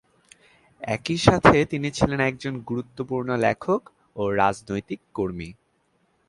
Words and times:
একই 0.87 1.17
সাথে 1.17 1.57
তিনি 1.65 1.89
ছিলেন 1.91 2.19
একজন 2.21 2.53
গুরুত্বপূর্ণ 2.69 3.29
লেখক 3.37 3.81
ও 4.15 4.31
রাজনৈতিক 4.41 4.99
কর্মী। 5.13 5.49